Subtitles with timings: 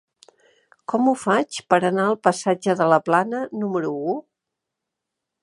[0.93, 4.19] Com ho faig per anar al passatge de la Plana número u?